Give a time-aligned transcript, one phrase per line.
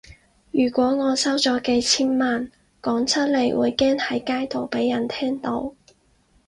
[0.49, 2.51] 如果我收咗幾千萬，
[2.81, 5.75] 講出嚟會驚喺街度畀人聽到